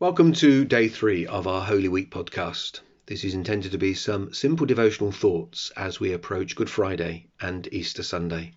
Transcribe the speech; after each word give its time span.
Welcome 0.00 0.32
to 0.36 0.64
day 0.64 0.88
three 0.88 1.26
of 1.26 1.46
our 1.46 1.60
Holy 1.60 1.88
Week 1.88 2.10
podcast. 2.10 2.80
This 3.04 3.22
is 3.22 3.34
intended 3.34 3.72
to 3.72 3.76
be 3.76 3.92
some 3.92 4.32
simple 4.32 4.64
devotional 4.64 5.12
thoughts 5.12 5.70
as 5.76 6.00
we 6.00 6.14
approach 6.14 6.56
Good 6.56 6.70
Friday 6.70 7.26
and 7.38 7.68
Easter 7.70 8.02
Sunday. 8.02 8.54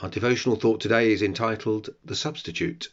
Our 0.00 0.08
devotional 0.08 0.56
thought 0.56 0.80
today 0.80 1.12
is 1.12 1.22
entitled 1.22 1.90
The 2.04 2.16
Substitute 2.16 2.88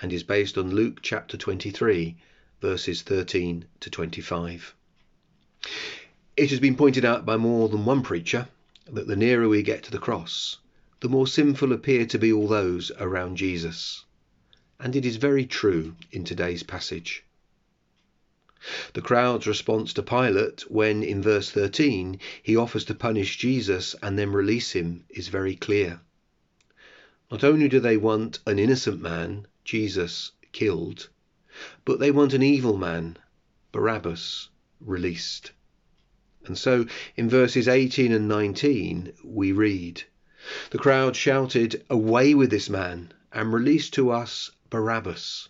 and 0.00 0.12
is 0.12 0.22
based 0.22 0.56
on 0.56 0.70
Luke 0.70 1.00
chapter 1.02 1.36
23, 1.36 2.16
verses 2.60 3.02
13 3.02 3.64
to 3.80 3.90
25. 3.90 4.72
It 6.36 6.50
has 6.50 6.60
been 6.60 6.76
pointed 6.76 7.04
out 7.04 7.26
by 7.26 7.36
more 7.36 7.68
than 7.68 7.84
one 7.84 8.04
preacher 8.04 8.46
that 8.86 9.08
the 9.08 9.16
nearer 9.16 9.48
we 9.48 9.64
get 9.64 9.82
to 9.82 9.90
the 9.90 9.98
cross, 9.98 10.58
the 11.00 11.08
more 11.08 11.26
sinful 11.26 11.72
appear 11.72 12.06
to 12.06 12.20
be 12.20 12.32
all 12.32 12.46
those 12.46 12.92
around 13.00 13.36
Jesus 13.36 14.04
and 14.78 14.94
it 14.94 15.04
is 15.04 15.16
very 15.16 15.46
true 15.46 15.96
in 16.12 16.24
today's 16.24 16.62
passage. 16.62 17.24
The 18.94 19.02
crowd's 19.02 19.46
response 19.46 19.92
to 19.92 20.02
Pilate 20.02 20.62
when, 20.70 21.02
in 21.02 21.22
verse 21.22 21.50
13, 21.50 22.18
he 22.42 22.56
offers 22.56 22.84
to 22.86 22.94
punish 22.94 23.38
Jesus 23.38 23.94
and 24.02 24.18
then 24.18 24.32
release 24.32 24.72
him 24.72 25.04
is 25.08 25.28
very 25.28 25.54
clear. 25.54 26.00
Not 27.30 27.44
only 27.44 27.68
do 27.68 27.80
they 27.80 27.96
want 27.96 28.40
an 28.46 28.58
innocent 28.58 29.00
man, 29.00 29.46
Jesus, 29.64 30.32
killed, 30.52 31.08
but 31.84 31.98
they 31.98 32.10
want 32.10 32.34
an 32.34 32.42
evil 32.42 32.76
man, 32.76 33.18
Barabbas, 33.72 34.48
released. 34.80 35.52
And 36.46 36.56
so 36.56 36.86
in 37.16 37.28
verses 37.28 37.68
18 37.68 38.12
and 38.12 38.28
19 38.28 39.12
we 39.24 39.52
read, 39.52 40.04
The 40.70 40.78
crowd 40.78 41.16
shouted, 41.16 41.84
Away 41.90 42.34
with 42.34 42.50
this 42.50 42.70
man, 42.70 43.12
and 43.32 43.52
release 43.52 43.90
to 43.90 44.10
us 44.10 44.50
Barabbas. 44.70 45.48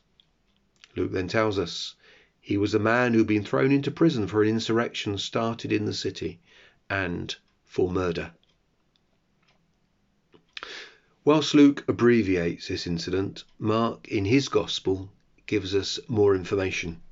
Luke 0.97 1.13
then 1.13 1.29
tells 1.29 1.59
us 1.59 1.95
he 2.41 2.57
was 2.57 2.75
a 2.75 2.79
man 2.79 3.13
who'd 3.13 3.27
been 3.27 3.45
thrown 3.45 3.73
into 3.73 3.91
prison 3.91 4.27
for 4.27 4.43
an 4.43 4.49
insurrection 4.49 5.19
started 5.19 5.73
in 5.73 5.85
the 5.85 5.93
city 5.93 6.41
and 6.89 7.37
for 7.65 7.91
murder. 7.91 8.33
Whilst 11.25 11.55
Luke 11.55 11.85
abbreviates 11.89 12.69
this 12.69 12.87
incident, 12.87 13.43
Mark 13.59 14.07
in 14.07 14.27
his 14.27 14.49
Gospel 14.49 15.13
gives 15.47 15.75
us 15.75 15.99
more 16.07 16.37
information. 16.37 17.03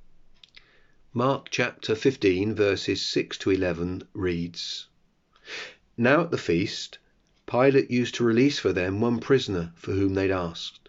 Mark 1.13 1.49
chapter 1.51 1.95
15, 1.95 2.55
verses 2.55 3.05
6 3.05 3.39
to 3.39 3.51
11 3.51 4.03
reads 4.13 4.87
Now 5.97 6.23
at 6.23 6.31
the 6.31 6.39
feast, 6.39 6.99
Pilate 7.47 7.91
used 7.91 8.15
to 8.15 8.25
release 8.25 8.59
for 8.59 8.73
them 8.73 9.01
one 9.01 9.21
prisoner 9.21 9.73
for 9.77 9.93
whom 9.93 10.15
they'd 10.15 10.31
asked. 10.31 10.89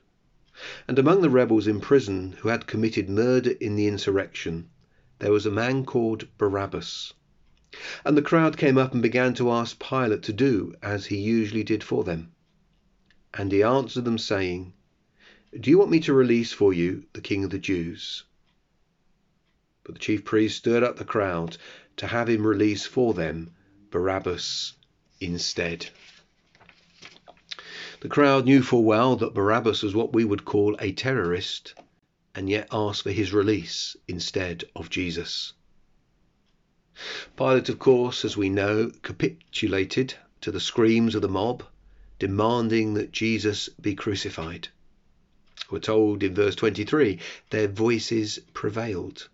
And 0.87 0.97
among 0.97 1.21
the 1.21 1.29
rebels 1.29 1.67
in 1.67 1.81
prison 1.81 2.31
who 2.39 2.47
had 2.47 2.65
committed 2.65 3.09
murder 3.09 3.51
in 3.59 3.75
the 3.75 3.87
insurrection, 3.87 4.69
there 5.19 5.33
was 5.33 5.45
a 5.45 5.51
man 5.51 5.83
called 5.83 6.29
Barabbas. 6.37 7.13
And 8.05 8.15
the 8.15 8.21
crowd 8.21 8.57
came 8.57 8.77
up 8.77 8.93
and 8.93 9.01
began 9.01 9.33
to 9.33 9.51
ask 9.51 9.77
Pilate 9.79 10.23
to 10.23 10.31
do 10.31 10.73
as 10.81 11.07
he 11.07 11.17
usually 11.17 11.63
did 11.63 11.83
for 11.83 12.05
them. 12.05 12.31
And 13.33 13.51
he 13.51 13.61
answered 13.61 14.05
them, 14.05 14.17
saying, 14.17 14.71
Do 15.59 15.69
you 15.69 15.77
want 15.77 15.91
me 15.91 15.99
to 15.99 16.13
release 16.13 16.53
for 16.53 16.73
you 16.73 17.03
the 17.11 17.19
king 17.19 17.43
of 17.43 17.49
the 17.49 17.59
Jews? 17.59 18.23
But 19.83 19.95
the 19.95 19.99
chief 19.99 20.23
priests 20.23 20.59
stirred 20.59 20.83
up 20.83 20.95
the 20.95 21.03
crowd 21.03 21.57
to 21.97 22.07
have 22.07 22.29
him 22.29 22.47
release 22.47 22.85
for 22.85 23.13
them 23.13 23.53
Barabbas 23.91 24.71
instead. 25.19 25.89
The 28.05 28.09
crowd 28.09 28.45
knew 28.45 28.61
full 28.61 28.83
well 28.83 29.15
that 29.15 29.33
Barabbas 29.33 29.81
was 29.81 29.95
what 29.95 30.13
we 30.13 30.23
would 30.23 30.45
call 30.45 30.75
a 30.77 30.91
terrorist, 30.91 31.73
and 32.35 32.47
yet 32.47 32.67
asked 32.71 33.01
for 33.01 33.11
his 33.11 33.33
release 33.33 33.97
instead 34.07 34.63
of 34.75 34.91
Jesus. 34.91 35.53
Pilate, 37.35 37.67
of 37.67 37.79
course, 37.79 38.23
as 38.23 38.37
we 38.37 38.47
know, 38.47 38.91
capitulated 39.01 40.13
to 40.41 40.51
the 40.51 40.59
screams 40.59 41.15
of 41.15 41.23
the 41.23 41.27
mob, 41.27 41.63
demanding 42.19 42.93
that 42.93 43.11
Jesus 43.11 43.69
be 43.69 43.95
crucified. 43.95 44.67
We're 45.71 45.79
told 45.79 46.21
in 46.21 46.35
verse 46.35 46.53
23 46.53 47.17
their 47.49 47.67
voices 47.67 48.37
prevailed. 48.53 49.29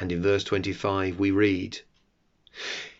And 0.00 0.10
in 0.10 0.22
verse 0.22 0.42
25 0.42 1.20
we 1.20 1.30
read, 1.30 1.82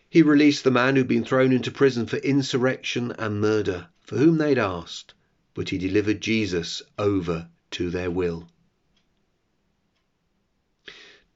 He 0.08 0.22
released 0.22 0.62
the 0.62 0.70
man 0.70 0.94
who'd 0.94 1.08
been 1.08 1.24
thrown 1.24 1.50
into 1.50 1.72
prison 1.72 2.06
for 2.06 2.18
insurrection 2.18 3.10
and 3.18 3.40
murder 3.40 3.88
for 4.04 4.18
whom 4.18 4.38
they'd 4.38 4.58
asked, 4.58 5.14
but 5.54 5.70
he 5.70 5.78
delivered 5.78 6.20
Jesus 6.20 6.82
over 6.98 7.48
to 7.70 7.90
their 7.90 8.10
will. 8.10 8.48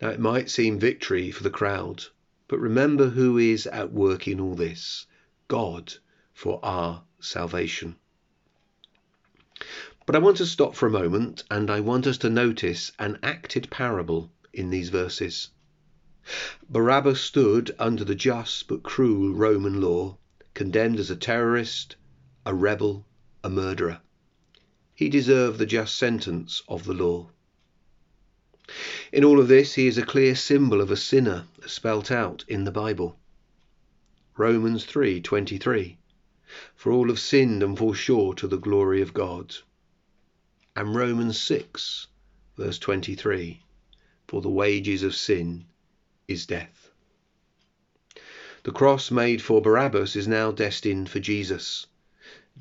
Now, 0.00 0.10
it 0.10 0.20
might 0.20 0.50
seem 0.50 0.78
victory 0.78 1.30
for 1.30 1.42
the 1.42 1.50
crowd, 1.50 2.04
but 2.46 2.60
remember 2.60 3.08
who 3.08 3.38
is 3.38 3.66
at 3.66 3.92
work 3.92 4.28
in 4.28 4.38
all 4.38 4.54
this 4.54 5.06
God 5.48 5.94
for 6.32 6.64
our 6.64 7.04
salvation. 7.20 7.96
But 10.06 10.14
I 10.14 10.20
want 10.20 10.36
to 10.36 10.46
stop 10.46 10.76
for 10.76 10.86
a 10.86 10.90
moment 10.90 11.44
and 11.50 11.70
I 11.70 11.80
want 11.80 12.06
us 12.06 12.18
to 12.18 12.30
notice 12.30 12.92
an 12.98 13.18
acted 13.22 13.70
parable 13.70 14.30
in 14.52 14.70
these 14.70 14.90
verses. 14.90 15.48
Barabbas 16.68 17.20
stood 17.20 17.74
under 17.78 18.04
the 18.04 18.14
just 18.14 18.68
but 18.68 18.82
cruel 18.82 19.32
Roman 19.34 19.80
law, 19.80 20.18
condemned 20.54 21.00
as 21.00 21.10
a 21.10 21.16
terrorist, 21.16 21.96
a 22.48 22.54
rebel, 22.54 23.04
a 23.44 23.50
murderer. 23.50 24.00
He 24.94 25.10
deserved 25.10 25.58
the 25.58 25.66
just 25.66 25.94
sentence 25.94 26.62
of 26.66 26.84
the 26.84 26.94
law. 26.94 27.28
In 29.12 29.22
all 29.22 29.38
of 29.38 29.48
this, 29.48 29.74
he 29.74 29.86
is 29.86 29.98
a 29.98 30.06
clear 30.06 30.34
symbol 30.34 30.80
of 30.80 30.90
a 30.90 30.96
sinner 30.96 31.44
spelt 31.66 32.10
out 32.10 32.46
in 32.48 32.64
the 32.64 32.70
Bible. 32.70 33.18
Romans 34.38 34.86
3:23 34.86 35.98
For 36.74 36.90
all 36.90 37.08
have 37.08 37.20
sinned 37.20 37.62
and 37.62 37.76
fall 37.76 37.92
short 37.92 38.42
of 38.42 38.48
the 38.48 38.56
glory 38.56 39.02
of 39.02 39.12
God. 39.12 39.54
And 40.74 40.94
Romans 40.94 41.38
6 41.38 42.06
verse 42.56 42.78
23 42.78 43.60
For 44.26 44.40
the 44.40 44.48
wages 44.48 45.02
of 45.02 45.14
sin 45.14 45.66
is 46.26 46.46
death. 46.46 46.90
The 48.62 48.72
cross 48.72 49.10
made 49.10 49.42
for 49.42 49.60
Barabbas 49.60 50.16
is 50.16 50.26
now 50.26 50.50
destined 50.50 51.10
for 51.10 51.20
Jesus. 51.20 51.86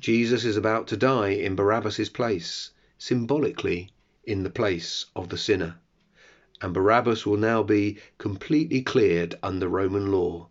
Jesus 0.00 0.44
is 0.44 0.56
about 0.56 0.86
to 0.88 0.96
die 0.96 1.30
in 1.30 1.56
Barabbas's 1.56 2.08
place, 2.08 2.70
symbolically 2.98 3.90
in 4.22 4.44
the 4.44 4.50
place 4.50 5.06
of 5.16 5.28
the 5.28 5.36
sinner. 5.36 5.76
And 6.60 6.72
Barabbas 6.72 7.26
will 7.26 7.36
now 7.36 7.64
be 7.64 7.98
completely 8.16 8.82
cleared 8.82 9.34
under 9.42 9.68
Roman 9.68 10.12
law. 10.12 10.50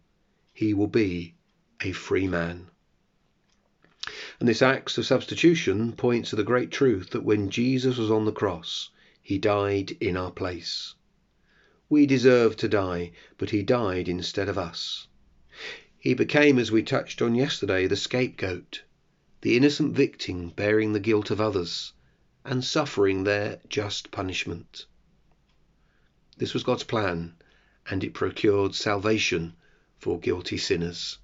He 0.52 0.74
will 0.74 0.88
be 0.88 1.36
a 1.80 1.94
free 1.94 2.28
man. 2.28 2.68
And 4.40 4.50
this 4.50 4.62
act 4.62 4.98
of 4.98 5.06
substitution 5.06 5.94
points 5.94 6.32
to 6.32 6.36
the 6.36 6.44
great 6.44 6.72
truth 6.72 7.12
that 7.12 7.24
when 7.24 7.50
Jesus 7.50 7.98
was 7.98 8.12
on 8.12 8.26
the 8.26 8.34
cross, 8.34 8.90
he 9.22 9.38
died 9.38 9.96
in 10.02 10.18
our 10.18 10.32
place. 10.32 10.96
We 11.88 12.06
deserved 12.06 12.60
to 12.60 12.68
die, 12.68 13.14
but 13.38 13.52
he 13.52 13.64
died 13.64 14.10
instead 14.10 14.50
of 14.50 14.58
us. 14.58 15.08
He 15.98 16.14
became, 16.14 16.60
as 16.60 16.72
we 16.72 16.84
touched 16.84 17.22
on 17.22 17.34
yesterday, 17.34 17.88
the 17.88 17.96
scapegoat 17.96 18.84
the 19.48 19.56
innocent 19.56 19.96
victim 19.96 20.50
bearing 20.50 20.92
the 20.92 21.00
guilt 21.00 21.32
of 21.32 21.40
others 21.40 21.94
and 22.44 22.66
suffering 22.66 23.24
their 23.24 23.62
just 23.70 24.12
punishment. 24.12 24.86
This 26.36 26.54
was 26.54 26.64
God's 26.64 26.84
plan, 26.84 27.34
and 27.90 28.04
it 28.04 28.14
procured 28.14 28.76
salvation 28.76 29.56
for 30.00 30.20
guilty 30.20 30.58
sinners. 30.58 31.20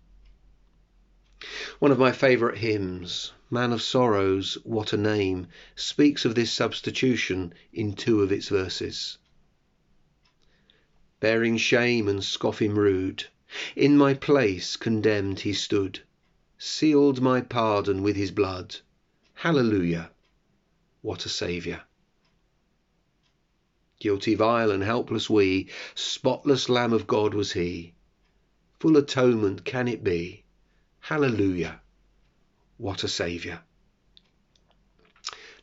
One 1.79 1.91
of 1.91 1.99
my 1.99 2.13
favourite 2.13 2.59
hymns, 2.59 3.33
Man 3.49 3.73
of 3.73 3.81
Sorrows, 3.81 4.57
What 4.63 4.93
a 4.93 4.97
Name, 4.97 5.47
speaks 5.75 6.23
of 6.23 6.33
this 6.33 6.49
substitution 6.49 7.53
in 7.73 7.91
two 7.93 8.21
of 8.21 8.31
its 8.31 8.47
verses. 8.47 9.17
Bearing 11.19 11.57
shame 11.57 12.07
and 12.07 12.23
scoffing 12.23 12.73
rude, 12.73 13.25
in 13.75 13.97
my 13.97 14.13
place 14.13 14.77
condemned 14.77 15.41
he 15.41 15.51
stood 15.51 15.99
sealed 16.65 17.19
my 17.19 17.41
pardon 17.41 18.01
with 18.01 18.15
his 18.15 18.31
blood. 18.31 18.73
Hallelujah! 19.33 20.09
What 21.01 21.25
a 21.25 21.29
Saviour! 21.29 21.81
Guilty, 23.99 24.35
vile, 24.35 24.71
and 24.71 24.81
helpless 24.81 25.29
we, 25.29 25.67
spotless 25.93 26.69
Lamb 26.69 26.93
of 26.93 27.05
God 27.05 27.33
was 27.33 27.51
he. 27.51 27.93
Full 28.79 28.95
atonement 28.95 29.65
can 29.65 29.89
it 29.89 30.05
be? 30.05 30.45
Hallelujah! 31.01 31.81
What 32.77 33.03
a 33.03 33.09
Saviour! 33.09 33.61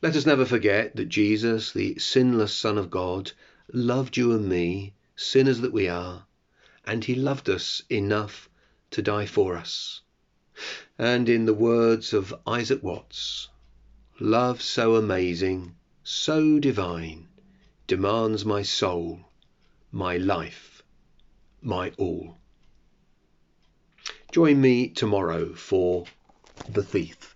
Let 0.03 0.15
us 0.15 0.27
never 0.27 0.45
forget 0.45 0.95
that 0.97 1.09
Jesus, 1.09 1.71
the 1.71 1.97
sinless 1.97 2.53
Son 2.53 2.77
of 2.77 2.91
God, 2.91 3.31
loved 3.73 4.17
you 4.17 4.33
and 4.33 4.47
me, 4.47 4.93
sinners 5.15 5.61
that 5.61 5.73
we 5.73 5.87
are, 5.87 6.27
and 6.85 7.03
he 7.03 7.15
loved 7.15 7.49
us 7.49 7.81
enough 7.89 8.47
to 8.91 9.01
die 9.01 9.25
for 9.25 9.57
us. 9.57 10.01
And 11.03 11.27
in 11.27 11.45
the 11.45 11.53
words 11.55 12.13
of 12.13 12.31
Isaac 12.45 12.83
Watts, 12.83 13.49
love 14.19 14.61
so 14.61 14.95
amazing, 14.95 15.75
so 16.03 16.59
divine, 16.59 17.27
demands 17.87 18.45
my 18.45 18.61
soul, 18.61 19.21
my 19.91 20.17
life, 20.17 20.83
my 21.59 21.89
all. 21.97 22.37
Join 24.31 24.61
me 24.61 24.89
tomorrow 24.89 25.55
for 25.55 26.05
The 26.69 26.83
Thief. 26.83 27.35